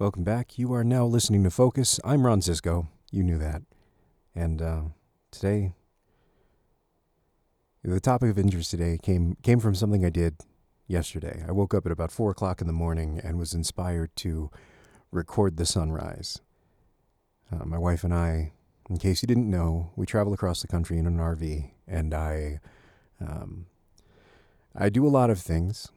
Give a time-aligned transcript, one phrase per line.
[0.00, 0.56] Welcome back.
[0.60, 1.98] You are now listening to Focus.
[2.04, 2.86] I'm Ron Cisco.
[3.10, 3.62] You knew that.
[4.32, 4.82] And uh,
[5.32, 5.72] today,
[7.82, 10.36] the topic of interest today came came from something I did
[10.86, 11.42] yesterday.
[11.48, 14.52] I woke up at about four o'clock in the morning and was inspired to
[15.10, 16.42] record the sunrise.
[17.50, 18.52] Uh, my wife and I,
[18.88, 22.60] in case you didn't know, we travel across the country in an RV, and I,
[23.20, 23.66] um,
[24.76, 25.88] I do a lot of things.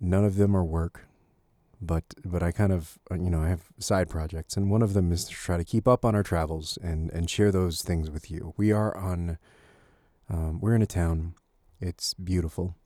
[0.00, 1.06] None of them are work
[1.82, 4.94] but but I kind of uh, you know I have side projects, and one of
[4.94, 8.10] them is to try to keep up on our travels and and share those things
[8.10, 8.54] with you.
[8.56, 9.38] We are on,
[10.30, 11.34] um, we're in a town.
[11.80, 12.76] It's beautiful.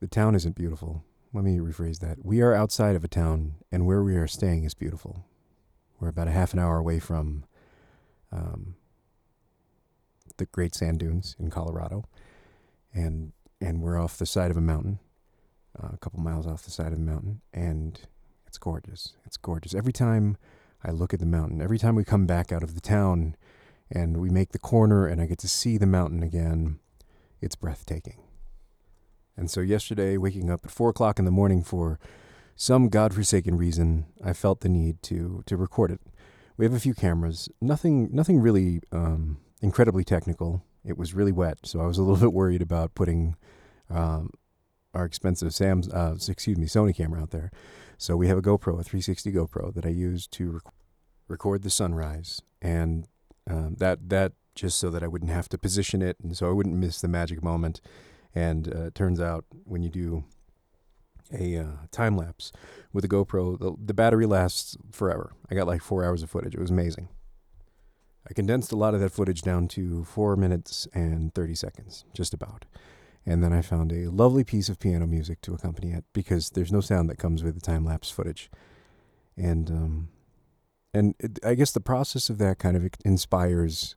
[0.00, 1.04] The town isn't beautiful.
[1.32, 2.24] Let me rephrase that.
[2.24, 5.26] We are outside of a town, and where we are staying is beautiful.
[6.00, 7.44] We're about a half an hour away from
[8.32, 8.76] um,
[10.38, 12.06] the Great Sand Dunes in Colorado,
[12.94, 15.00] and and we're off the side of a mountain
[15.78, 18.00] uh, a couple miles off the side of the mountain, and
[18.46, 19.14] it's gorgeous.
[19.24, 19.74] It's gorgeous.
[19.74, 20.36] Every time
[20.82, 23.36] I look at the mountain, every time we come back out of the town
[23.90, 26.78] and we make the corner and I get to see the mountain again,
[27.40, 28.22] it's breathtaking.
[29.36, 31.98] And so, yesterday, waking up at four o'clock in the morning for
[32.56, 36.00] some godforsaken reason, I felt the need to to record it.
[36.56, 40.62] We have a few cameras, nothing nothing really um, incredibly technical.
[40.84, 43.36] It was really wet, so I was a little bit worried about putting
[43.88, 44.30] um,
[44.94, 47.50] our expensive Sam's, uh, excuse me, Sony camera out there.
[47.98, 50.74] So we have a GoPro, a 360 GoPro that I use to rec-
[51.28, 53.06] record the sunrise, and
[53.48, 56.52] um, that that just so that I wouldn't have to position it, and so I
[56.52, 57.80] wouldn't miss the magic moment.
[58.34, 60.24] And uh, it turns out when you do
[61.32, 62.52] a uh, time lapse
[62.92, 65.32] with a GoPro, the, the battery lasts forever.
[65.50, 66.54] I got like four hours of footage.
[66.54, 67.08] It was amazing.
[68.28, 72.34] I condensed a lot of that footage down to four minutes and 30 seconds, just
[72.34, 72.64] about.
[73.26, 76.72] And then I found a lovely piece of piano music to accompany it because there's
[76.72, 78.50] no sound that comes with the time lapse footage.
[79.36, 80.08] And um,
[80.92, 83.94] and it, I guess the process of that kind of inspires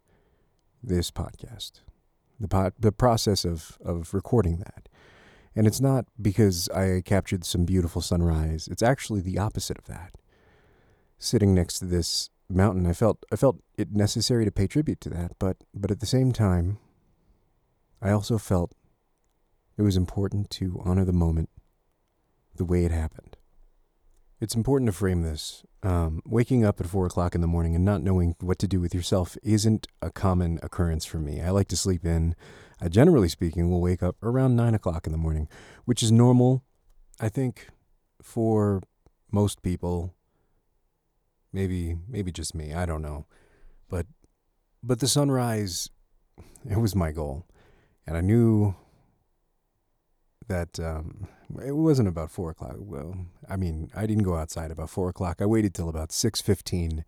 [0.82, 1.82] this podcast.
[2.40, 4.90] The pot, the process of of recording that.
[5.56, 8.68] And it's not because I captured some beautiful sunrise.
[8.68, 10.16] It's actually the opposite of that.
[11.20, 15.10] Sitting next to this mountain, I felt I felt it necessary to pay tribute to
[15.10, 16.80] that, but but at the same time,
[18.02, 18.74] I also felt
[19.78, 21.50] it was important to honor the moment
[22.56, 23.38] the way it happened.
[24.40, 25.64] It's important to frame this.
[25.84, 28.80] Um, waking up at four o'clock in the morning and not knowing what to do
[28.82, 31.42] with yourself isn't a common occurrence for me.
[31.42, 32.36] I like to sleep in.
[32.82, 35.48] I generally speaking will wake up around nine o'clock in the morning,
[35.86, 36.64] which is normal,
[37.20, 37.68] I think,
[38.22, 38.82] for
[39.32, 40.14] most people.
[41.54, 42.74] Maybe, maybe just me.
[42.74, 43.26] I don't know,
[43.90, 44.08] but,
[44.82, 45.90] but the sunrise,
[46.70, 47.46] it was my goal,
[48.06, 48.76] and I knew
[50.48, 51.28] that um,
[51.64, 52.76] it wasn't about four o'clock.
[52.80, 53.16] Well,
[53.50, 55.42] I mean, I didn't go outside about four o'clock.
[55.42, 57.06] I waited till about six fifteen,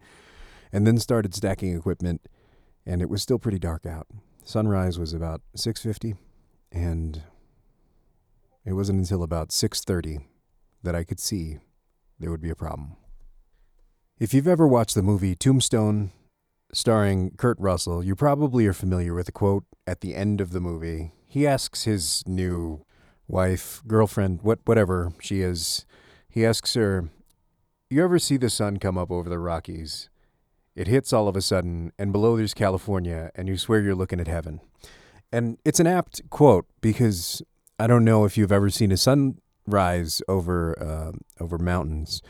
[0.71, 2.21] and then started stacking equipment,
[2.85, 4.07] and it was still pretty dark out.
[4.43, 6.15] Sunrise was about six fifty,
[6.71, 7.23] and
[8.63, 10.19] it wasn't until about six thirty
[10.83, 11.59] that I could see
[12.19, 12.95] there would be a problem.
[14.17, 16.11] If you've ever watched the movie Tombstone,
[16.71, 20.61] starring Kurt Russell, you probably are familiar with the quote at the end of the
[20.61, 21.11] movie.
[21.27, 22.85] He asks his new
[23.27, 25.85] wife, girlfriend, what whatever she is,
[26.29, 27.09] he asks her,
[27.89, 30.09] "You ever see the sun come up over the Rockies?
[30.75, 34.19] It hits all of a sudden, and below there's California, and you swear you're looking
[34.19, 34.59] at heaven."
[35.31, 37.41] And it's an apt quote because
[37.79, 41.11] I don't know if you've ever seen a sunrise over uh,
[41.43, 42.21] over mountains,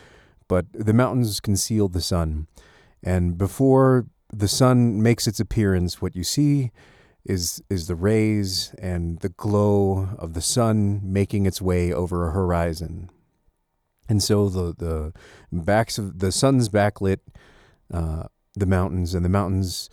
[0.48, 2.48] but the mountains conceal the sun,
[3.04, 6.72] and before the sun makes its appearance, what you see
[7.26, 12.32] is is the rays and the glow of the sun making its way over a
[12.32, 13.10] horizon.
[14.08, 15.14] And so the the
[15.52, 17.20] backs of the sun's backlit
[17.94, 18.24] uh,
[18.56, 19.90] the mountains, and the mountains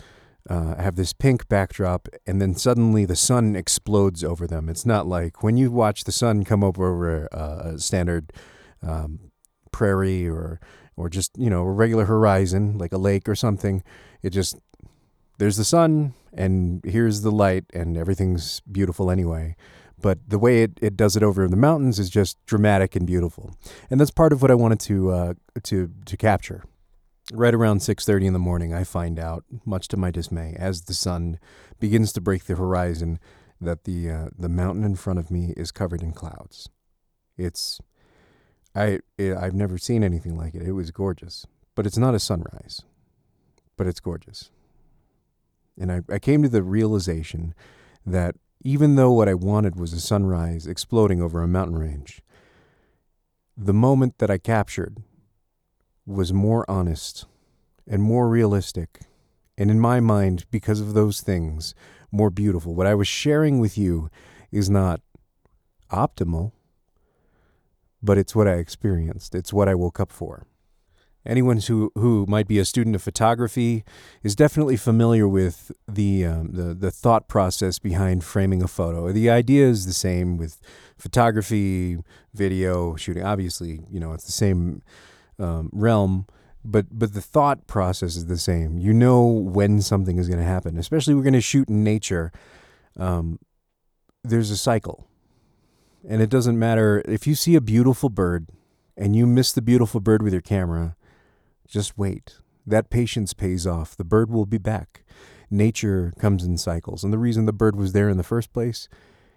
[0.48, 4.68] uh, have this pink backdrop, and then suddenly the sun explodes over them.
[4.68, 8.32] It's not like when you watch the sun come up over a, a standard
[8.82, 9.30] um,
[9.70, 10.60] prairie or
[10.96, 13.82] or just you know a regular horizon like a lake or something.
[14.22, 14.56] It just
[15.42, 19.56] there's the sun and here's the light and everything's beautiful anyway.
[20.00, 23.56] But the way it, it does it over the mountains is just dramatic and beautiful.
[23.90, 25.34] And that's part of what i wanted to uh,
[25.64, 26.62] to to capture.
[27.32, 30.94] Right around 6.30 in the morning i find out much to my dismay as the
[30.94, 31.40] sun
[31.80, 33.18] begins to break the horizon
[33.60, 36.68] that the uh, the mountain in front of me is covered in clouds.
[37.36, 37.80] It's
[38.76, 40.62] i it, i've never seen anything like it.
[40.62, 41.46] It was gorgeous.
[41.74, 42.82] But it's not a sunrise.
[43.76, 44.50] But it's gorgeous
[45.78, 47.54] and I, I came to the realization
[48.04, 52.20] that even though what I wanted was a sunrise exploding over a mountain range,
[53.56, 54.98] the moment that I captured
[56.06, 57.26] was more honest
[57.86, 59.00] and more realistic.
[59.58, 61.74] And in my mind, because of those things,
[62.10, 62.74] more beautiful.
[62.74, 64.10] What I was sharing with you
[64.50, 65.00] is not
[65.90, 66.52] optimal,
[68.02, 69.34] but it's what I experienced.
[69.34, 70.46] It's what I woke up for.
[71.24, 73.84] Anyone who, who might be a student of photography
[74.22, 79.12] is definitely familiar with the, um, the, the thought process behind framing a photo.
[79.12, 80.60] The idea is the same with
[80.98, 81.98] photography,
[82.34, 83.24] video, shooting.
[83.24, 84.82] Obviously, you know, it's the same
[85.38, 86.26] um, realm,
[86.64, 88.78] but but the thought process is the same.
[88.78, 92.32] You know when something is going to happen, especially we're going to shoot in nature.
[92.96, 93.38] Um,
[94.22, 95.08] there's a cycle,
[96.08, 98.48] and it doesn't matter if you see a beautiful bird
[98.96, 100.96] and you miss the beautiful bird with your camera
[101.72, 102.36] just wait.
[102.66, 103.96] That patience pays off.
[103.96, 105.04] The bird will be back.
[105.50, 107.02] Nature comes in cycles.
[107.02, 108.88] And the reason the bird was there in the first place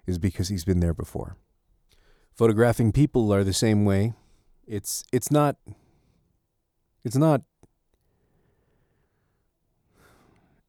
[0.06, 1.38] is because he's been there before.
[2.36, 4.14] Photographing people are the same way.
[4.68, 5.56] It's it's not
[7.04, 7.42] it's not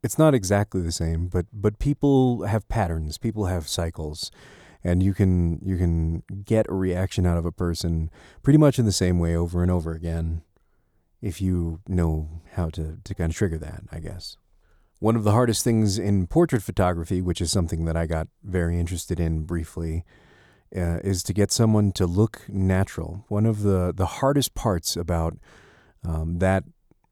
[0.02, 4.30] it's not exactly the same, but but people have patterns, people have cycles,
[4.84, 8.10] and you can you can get a reaction out of a person
[8.42, 10.42] pretty much in the same way over and over again
[11.26, 14.37] if you know how to, to kind of trigger that, I guess.
[15.00, 18.78] One of the hardest things in portrait photography, which is something that I got very
[18.78, 20.05] interested in briefly,
[20.75, 23.25] uh, is to get someone to look natural.
[23.28, 25.37] One of the, the hardest parts about
[26.05, 26.64] um, that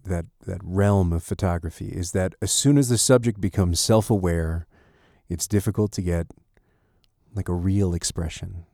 [0.04, 4.66] that that realm of photography is that as soon as the subject becomes self-aware,
[5.30, 6.26] it's difficult to get
[7.34, 8.66] like a real expression.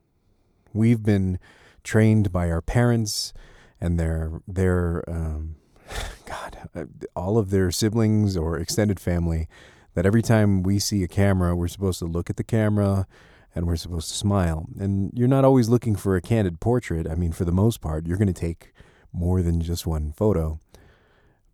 [0.73, 1.39] We've been
[1.83, 3.33] trained by our parents
[3.81, 5.55] and their their um,
[6.25, 6.85] God, uh,
[7.15, 9.47] all of their siblings or extended family,
[9.95, 13.07] that every time we see a camera, we're supposed to look at the camera
[13.53, 14.67] and we're supposed to smile.
[14.79, 17.07] And you're not always looking for a candid portrait.
[17.09, 18.73] I mean, for the most part, you're going to take
[19.11, 20.59] more than just one photo.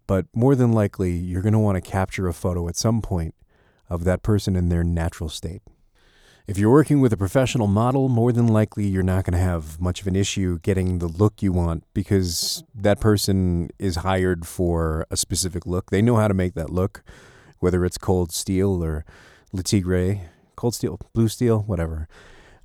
[0.06, 3.34] But more than likely, you're going to want to capture a photo at some point
[3.90, 5.62] of that person in their natural state.
[6.48, 9.82] If you're working with a professional model, more than likely you're not going to have
[9.82, 15.06] much of an issue getting the look you want because that person is hired for
[15.12, 15.92] a specific look.
[15.92, 17.04] They know how to make that look,
[17.60, 19.04] whether it's cold steel or
[19.52, 20.22] Le Tigre,
[20.56, 22.08] cold steel, blue steel, whatever.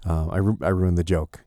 [0.09, 1.41] Uh, I, ru- I ruined the joke.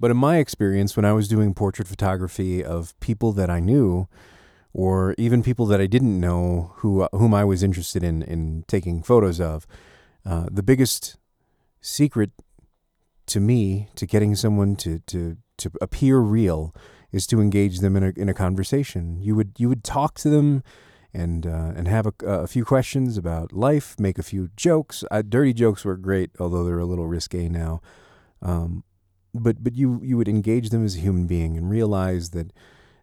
[0.00, 4.08] But in my experience, when I was doing portrait photography of people that I knew,
[4.72, 9.04] or even people that I didn't know who whom I was interested in in taking
[9.04, 9.68] photos of,
[10.26, 11.16] uh, the biggest
[11.84, 12.30] secret
[13.26, 16.74] to me to getting someone to to to appear real
[17.12, 19.20] is to engage them in a in a conversation.
[19.20, 20.62] You would you would talk to them
[21.12, 25.04] and uh, and have a, a, few questions about life, make a few jokes.
[25.10, 27.80] Uh, dirty jokes were great, although they're a little risque now.
[28.42, 28.82] Um,
[29.32, 32.52] but but you you would engage them as a human being and realize that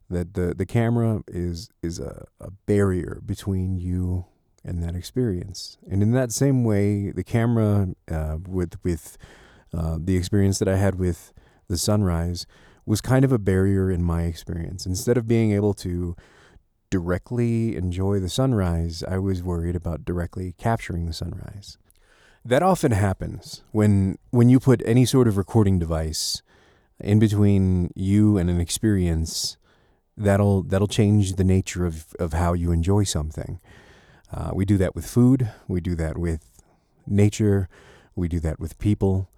[0.10, 4.26] that the the camera is is a, a barrier between you
[4.64, 5.78] and that experience.
[5.90, 9.18] And in that same way, the camera uh, with with
[9.74, 11.34] uh, the experience that I had with
[11.68, 12.46] the sunrise
[12.86, 14.86] was kind of a barrier in my experience.
[14.86, 16.16] Instead of being able to
[16.90, 21.78] directly enjoy the sunrise, I was worried about directly capturing the sunrise.
[22.44, 26.42] That often happens when when you put any sort of recording device
[27.00, 29.58] in between you and an experience
[30.18, 33.60] that'll that'll change the nature of, of how you enjoy something.
[34.34, 35.50] Uh, we do that with food.
[35.68, 36.42] We do that with
[37.06, 37.68] nature.
[38.16, 39.30] We do that with people.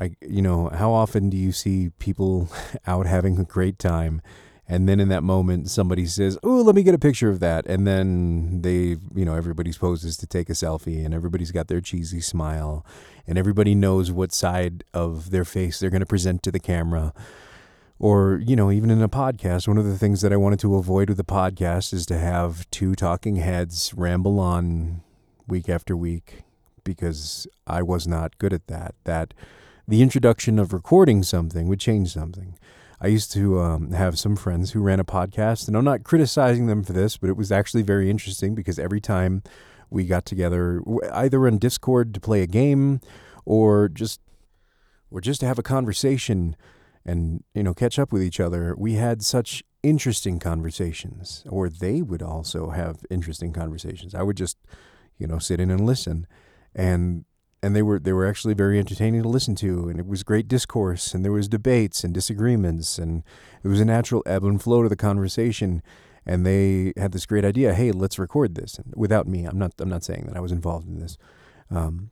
[0.00, 2.48] I, you know, how often do you see people
[2.86, 4.22] out having a great time,
[4.68, 7.66] and then in that moment somebody says, "Oh, let me get a picture of that,"
[7.66, 11.80] and then they, you know, everybody's poses to take a selfie, and everybody's got their
[11.80, 12.86] cheesy smile,
[13.26, 17.12] and everybody knows what side of their face they're going to present to the camera
[17.98, 20.76] or you know even in a podcast one of the things that i wanted to
[20.76, 25.02] avoid with the podcast is to have two talking heads ramble on
[25.46, 26.42] week after week
[26.84, 29.34] because i was not good at that that
[29.88, 32.58] the introduction of recording something would change something.
[33.00, 36.66] I used to um, have some friends who ran a podcast and i'm not criticizing
[36.66, 39.42] them for this but it was actually very interesting because every time
[39.88, 43.00] we got together either on discord to play a game
[43.44, 44.20] or just
[45.10, 46.56] or just to have a conversation
[47.08, 52.02] and you know catch up with each other we had such interesting conversations or they
[52.02, 54.14] would also have interesting conversations.
[54.14, 54.58] I would just
[55.18, 56.26] you know sit in and listen
[56.74, 57.24] and
[57.62, 60.48] and they were they were actually very entertaining to listen to and it was great
[60.48, 63.22] discourse and there was debates and disagreements and
[63.62, 65.82] it was a natural ebb and flow to the conversation
[66.26, 68.78] and they had this great idea hey let's record this.
[68.78, 71.16] And without me i'm not i'm not saying that i was involved in this
[71.70, 72.10] um,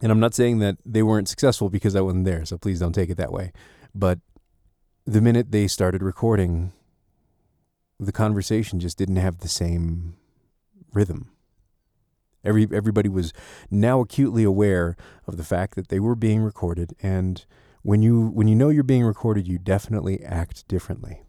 [0.00, 2.94] and i'm not saying that they weren't successful because i wasn't there so please don't
[2.94, 3.52] take it that way
[3.94, 4.18] but
[5.06, 6.72] the minute they started recording,
[7.98, 10.16] the conversation just didn't have the same
[10.92, 11.30] rhythm.
[12.42, 13.32] Every everybody was
[13.70, 17.44] now acutely aware of the fact that they were being recorded and
[17.82, 21.22] when you when you know you're being recorded, you definitely act differently.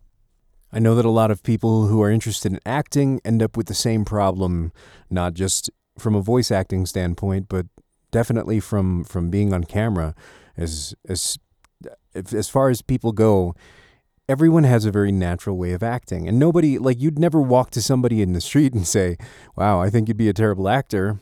[0.74, 3.68] I know that a lot of people who are interested in acting end up with
[3.68, 4.72] the same problem,
[5.10, 7.68] not just from a voice acting standpoint, but
[8.12, 10.16] definitely from from being on camera.
[10.58, 11.38] As as
[12.14, 13.56] as far as people go,
[14.28, 17.82] everyone has a very natural way of acting, and nobody like you'd never walk to
[17.82, 19.18] somebody in the street and say,
[19.56, 21.20] "Wow, I think you'd be a terrible actor,"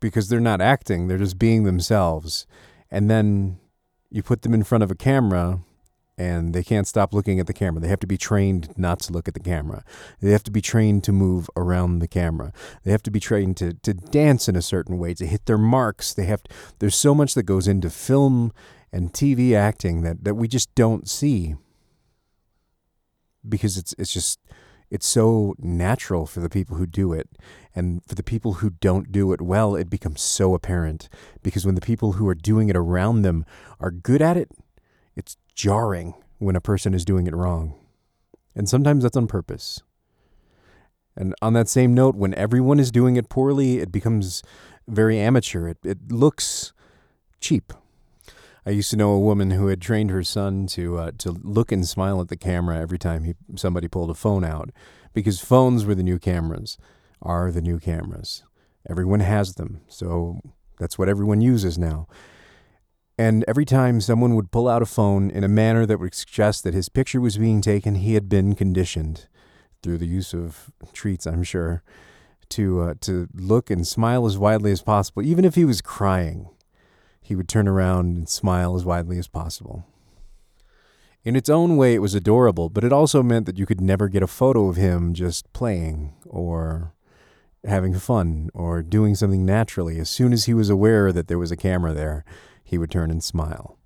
[0.00, 2.46] because they're not acting; they're just being themselves.
[2.90, 3.58] And then
[4.10, 5.60] you put them in front of a camera
[6.18, 7.80] and they can't stop looking at the camera.
[7.80, 9.84] They have to be trained not to look at the camera.
[10.20, 12.52] They have to be trained to move around the camera.
[12.82, 15.58] They have to be trained to, to dance in a certain way, to hit their
[15.58, 16.12] marks.
[16.12, 16.42] They have
[16.80, 18.52] there's so much that goes into film
[18.92, 21.54] and TV acting that, that we just don't see.
[23.48, 24.40] Because it's it's just
[24.90, 27.28] it's so natural for the people who do it.
[27.74, 31.08] And for the people who don't do it well, it becomes so apparent.
[31.42, 33.44] Because when the people who are doing it around them
[33.80, 34.50] are good at it,
[35.14, 37.74] it's jarring when a person is doing it wrong.
[38.54, 39.82] And sometimes that's on purpose.
[41.16, 44.42] And on that same note, when everyone is doing it poorly, it becomes
[44.86, 45.68] very amateur.
[45.68, 46.72] It, it looks
[47.40, 47.72] cheap.
[48.68, 51.72] I used to know a woman who had trained her son to uh, to look
[51.72, 54.68] and smile at the camera every time he, somebody pulled a phone out,
[55.14, 56.76] because phones were the new cameras,
[57.22, 58.42] are the new cameras.
[58.86, 60.42] Everyone has them, so
[60.78, 62.08] that's what everyone uses now.
[63.16, 66.62] And every time someone would pull out a phone in a manner that would suggest
[66.64, 69.28] that his picture was being taken, he had been conditioned
[69.82, 71.82] through the use of treats, I'm sure,
[72.50, 76.50] to uh, to look and smile as widely as possible, even if he was crying
[77.28, 79.84] he would turn around and smile as widely as possible.
[81.24, 84.08] In its own way, it was adorable, but it also meant that you could never
[84.08, 86.94] get a photo of him just playing or
[87.66, 89.98] having fun or doing something naturally.
[89.98, 92.24] As soon as he was aware that there was a camera there,
[92.64, 93.76] he would turn and smile.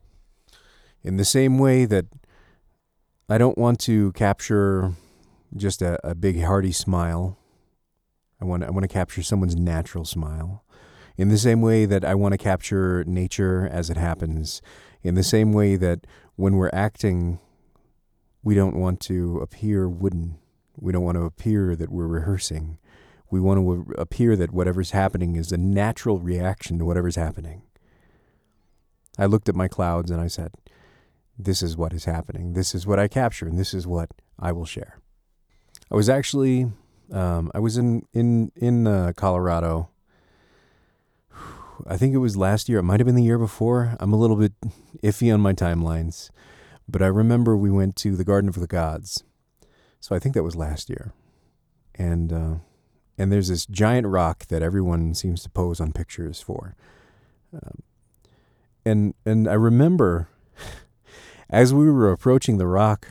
[1.03, 2.07] In the same way that
[3.29, 4.93] I don't want to capture
[5.57, 7.37] just a, a big hearty smile.
[8.41, 10.63] I want I want to capture someone's natural smile
[11.16, 14.62] in the same way that I want to capture nature as it happens,
[15.02, 17.38] in the same way that when we're acting,
[18.42, 20.38] we don't want to appear wooden.
[20.76, 22.78] We don't want to appear that we're rehearsing.
[23.31, 27.62] We want to appear that whatever's happening is a natural reaction to whatever's happening.
[29.19, 30.52] I looked at my clouds and I said,
[31.38, 32.54] This is what is happening.
[32.54, 34.99] This is what I capture, and this is what I will share.
[35.90, 36.73] I was actually,
[37.12, 39.90] um, I was in in in uh, Colorado
[41.87, 42.79] I think it was last year.
[42.79, 43.97] It might have been the year before.
[44.01, 44.53] I'm a little bit
[45.03, 46.31] iffy on my timelines,
[46.89, 49.25] but I remember we went to the Garden of the Gods.
[50.01, 51.12] So I think that was last year,
[51.95, 52.55] and uh,
[53.17, 56.75] and there's this giant rock that everyone seems to pose on pictures for,
[57.55, 57.83] um,
[58.85, 60.29] and and I remember
[61.51, 63.09] as we were approaching the rock,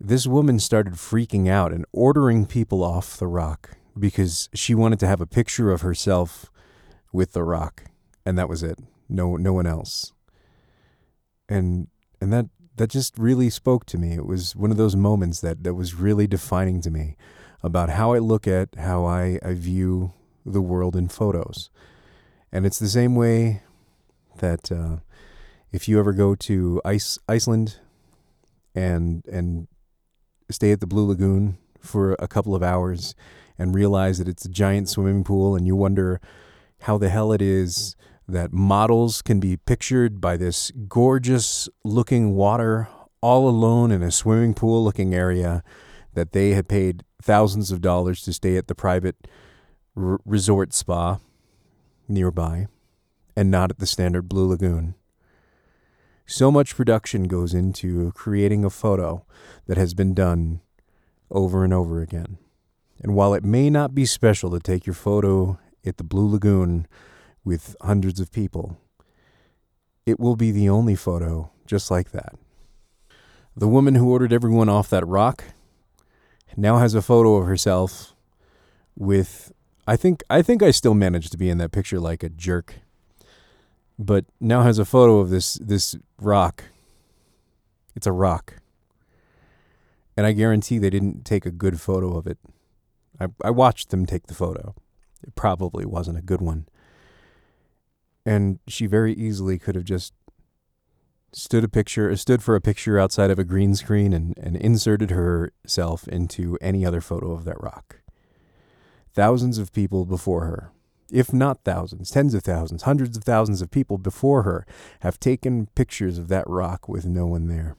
[0.00, 5.08] this woman started freaking out and ordering people off the rock because she wanted to
[5.08, 6.52] have a picture of herself
[7.12, 7.84] with The Rock,
[8.24, 8.78] and that was it.
[9.08, 10.12] No, no one else.
[11.48, 11.88] And
[12.20, 12.46] and that
[12.76, 14.12] that just really spoke to me.
[14.12, 17.16] It was one of those moments that that was really defining to me
[17.62, 20.12] about how I look at how I, I view
[20.46, 21.70] the world in photos.
[22.52, 23.62] And it's the same way
[24.38, 24.98] that uh,
[25.72, 27.76] if you ever go to Ice Iceland
[28.74, 29.68] and and
[30.50, 33.14] stay at the Blue Lagoon for a couple of hours
[33.58, 36.20] and realize that it's a giant swimming pool and you wonder
[36.82, 37.96] how the hell it is
[38.28, 38.34] mm.
[38.34, 42.88] that models can be pictured by this gorgeous looking water
[43.20, 45.62] all alone in a swimming pool looking area
[46.14, 49.16] that they had paid thousands of dollars to stay at the private
[49.96, 51.18] r- resort spa
[52.06, 52.66] nearby
[53.36, 54.94] and not at the standard Blue Lagoon.
[56.26, 59.24] So much production goes into creating a photo
[59.66, 60.60] that has been done
[61.30, 62.38] over and over again.
[63.00, 65.58] And while it may not be special to take your photo
[65.88, 66.86] at the Blue Lagoon
[67.44, 68.78] with hundreds of people.
[70.06, 72.34] It will be the only photo just like that.
[73.56, 75.44] The woman who ordered everyone off that rock
[76.56, 78.14] now has a photo of herself
[78.96, 79.52] with
[79.86, 82.74] I think I think I still managed to be in that picture like a jerk.
[83.98, 86.64] But now has a photo of this this rock.
[87.96, 88.56] It's a rock.
[90.16, 92.38] And I guarantee they didn't take a good photo of it.
[93.20, 94.74] I, I watched them take the photo.
[95.22, 96.66] It probably wasn't a good one.
[98.24, 100.12] And she very easily could have just
[101.32, 105.10] stood a picture stood for a picture outside of a green screen and, and inserted
[105.10, 108.00] herself into any other photo of that rock.
[109.12, 110.72] Thousands of people before her,
[111.10, 114.66] if not thousands, tens of thousands, hundreds of thousands of people before her
[115.00, 117.76] have taken pictures of that rock with no one there.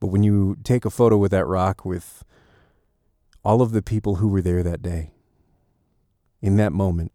[0.00, 2.24] But when you take a photo with that rock with
[3.44, 5.12] all of the people who were there that day,
[6.40, 7.12] in that moment,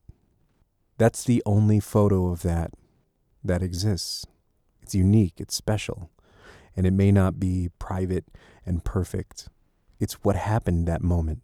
[0.97, 2.71] that's the only photo of that
[3.43, 4.25] that exists.
[4.81, 6.11] It's unique, it's special,
[6.75, 8.25] and it may not be private
[8.65, 9.49] and perfect.
[9.99, 11.41] It's what happened that moment.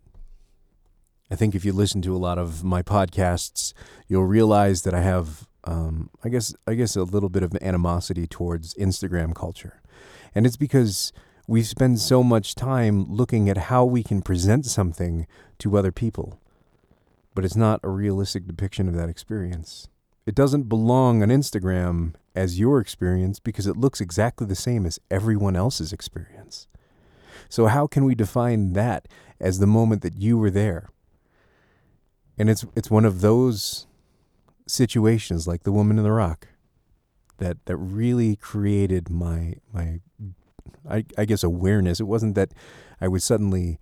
[1.30, 3.74] I think if you listen to a lot of my podcasts,
[4.08, 8.28] you'll realize that I have, um, I guess, I guess a little bit of animosity
[8.28, 9.82] towards Instagram culture,
[10.34, 11.12] and it's because
[11.48, 15.28] we spend so much time looking at how we can present something
[15.60, 16.40] to other people,
[17.38, 19.90] but it's not a realistic depiction of that experience.
[20.26, 25.00] It doesn't belong on Instagram as your experience because it looks exactly the same as
[25.12, 26.68] everyone else's experience.
[27.48, 29.08] So, how can we define that
[29.40, 30.90] as the moment that you were there?
[32.40, 33.86] And it's it's one of those
[34.66, 36.48] situations like the woman in the rock
[37.38, 40.00] that that really created my my
[40.90, 42.00] I, I guess awareness.
[42.00, 42.52] It wasn't that
[43.00, 43.78] I was suddenly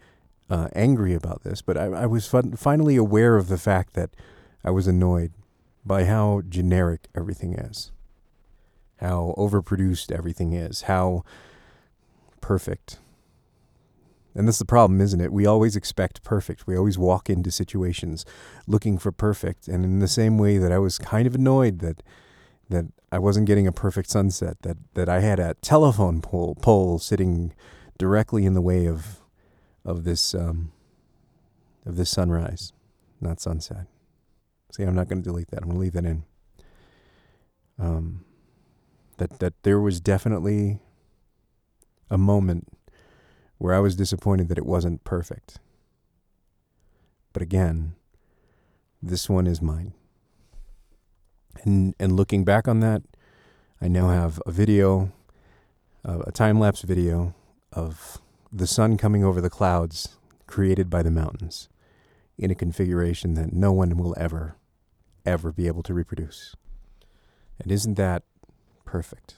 [0.49, 4.11] uh, angry about this, but I, I was finally aware of the fact that
[4.63, 5.31] I was annoyed
[5.85, 7.91] by how generic everything is,
[8.97, 11.23] how overproduced everything is, how
[12.41, 12.99] perfect
[14.35, 15.31] and that's the problem, isn't it?
[15.31, 16.67] We always expect perfect.
[16.67, 18.25] We always walk into situations
[18.67, 19.69] looking for perfect.
[19.69, 22.03] And in the same way that I was kind of annoyed that
[22.67, 26.99] that I wasn't getting a perfect sunset, that, that I had a telephone pole pole
[26.99, 27.53] sitting
[27.97, 29.21] directly in the way of
[29.85, 30.71] of this um,
[31.85, 32.73] of this sunrise,
[33.21, 33.85] not sunset.
[34.71, 35.61] See, I'm not going to delete that.
[35.61, 36.23] I'm going to leave that in.
[37.77, 38.25] Um,
[39.17, 40.79] that that there was definitely
[42.09, 42.67] a moment
[43.57, 45.59] where I was disappointed that it wasn't perfect.
[47.31, 47.95] But again,
[49.01, 49.93] this one is mine.
[51.63, 53.03] And and looking back on that,
[53.81, 55.11] I now have a video,
[56.03, 57.33] uh, a time lapse video
[57.71, 58.19] of
[58.55, 60.15] the sun coming over the clouds
[60.48, 61.68] created by the mountains
[62.37, 64.55] in a configuration that no one will ever,
[65.25, 66.55] ever be able to reproduce.
[67.59, 68.24] And isn't that
[68.85, 69.35] perfect?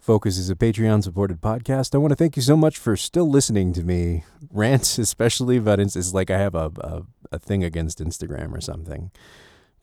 [0.00, 1.94] Focus is a Patreon supported podcast.
[1.94, 5.78] I want to thank you so much for still listening to me rant, especially about
[5.78, 9.12] it's like I have a, a, a thing against Instagram or something.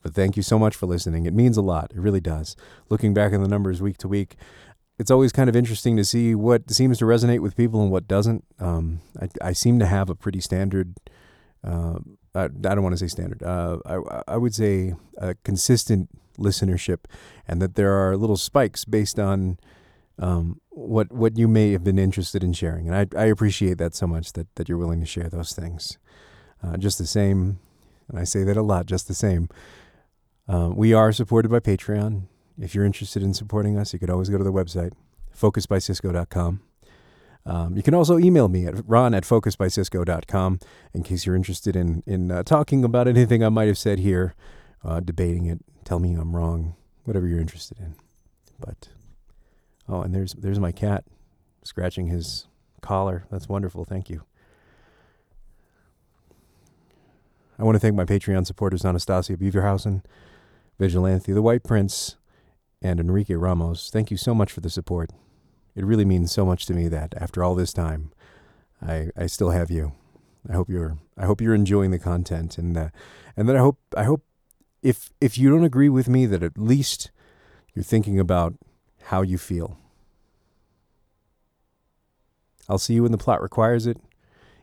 [0.02, 1.26] But thank you so much for listening.
[1.26, 1.92] It means a lot.
[1.94, 2.56] It really does.
[2.90, 4.36] Looking back on the numbers week to week,
[4.98, 8.06] it's always kind of interesting to see what seems to resonate with people and what
[8.06, 8.44] doesn't.
[8.58, 10.94] Um, I, I seem to have a pretty standard.
[11.64, 11.98] Uh,
[12.34, 13.42] I, I don't want to say standard.
[13.42, 17.04] Uh, I, I would say a consistent listenership,
[17.46, 19.58] and that there are little spikes based on
[20.18, 22.88] um, what what you may have been interested in sharing.
[22.88, 25.98] And I, I appreciate that so much that, that you're willing to share those things.
[26.62, 27.58] Uh, just the same,
[28.08, 29.48] and I say that a lot, just the same.
[30.48, 32.28] Uh, we are supported by Patreon.
[32.60, 34.92] If you're interested in supporting us, you could always go to the website,
[35.36, 36.60] focusbycisco.com.
[37.44, 40.60] Um, you can also email me at ron at focusbycisco.com
[40.94, 44.34] in case you're interested in, in uh, talking about anything I might have said here,
[44.84, 47.96] uh, debating it, tell me I'm wrong, whatever you're interested in.
[48.60, 48.90] But
[49.88, 51.04] Oh, and there's there's my cat
[51.64, 52.46] scratching his
[52.80, 53.26] collar.
[53.30, 53.84] That's wonderful.
[53.84, 54.22] Thank you.
[57.58, 60.02] I want to thank my Patreon supporters Anastasia Beaverhausen,
[60.78, 62.16] Vigilante, The White Prince,
[62.82, 63.90] and Enrique Ramos.
[63.90, 65.10] Thank you so much for the support.
[65.74, 68.10] It really means so much to me that after all this time,
[68.86, 69.92] I, I still have you.
[70.48, 72.88] I hope you're I hope you're enjoying the content and uh,
[73.36, 74.24] and that I hope I hope
[74.82, 77.12] if if you don't agree with me that at least
[77.74, 78.54] you're thinking about
[79.04, 79.78] how you feel.
[82.68, 83.98] I'll see you when the plot requires it.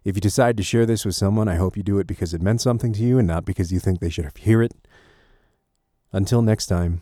[0.04, 2.42] If you decide to share this with someone, I hope you do it because it
[2.42, 4.74] meant something to you and not because you think they should hear it.
[6.12, 7.02] Until next time,